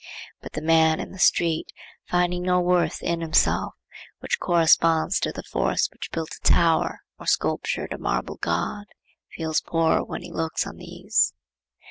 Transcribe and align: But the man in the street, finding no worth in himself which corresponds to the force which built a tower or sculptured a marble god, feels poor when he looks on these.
But 0.41 0.53
the 0.53 0.63
man 0.63 0.99
in 0.99 1.11
the 1.11 1.19
street, 1.19 1.71
finding 2.07 2.41
no 2.41 2.59
worth 2.59 3.03
in 3.03 3.21
himself 3.21 3.75
which 4.17 4.39
corresponds 4.39 5.19
to 5.19 5.31
the 5.31 5.43
force 5.43 5.89
which 5.91 6.09
built 6.11 6.31
a 6.41 6.43
tower 6.43 7.01
or 7.19 7.27
sculptured 7.27 7.93
a 7.93 7.99
marble 7.99 8.37
god, 8.37 8.85
feels 9.35 9.61
poor 9.61 10.03
when 10.03 10.23
he 10.23 10.31
looks 10.31 10.65
on 10.65 10.77
these. 10.77 11.35